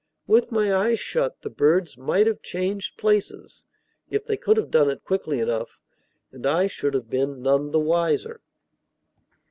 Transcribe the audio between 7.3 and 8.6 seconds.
none the wiser.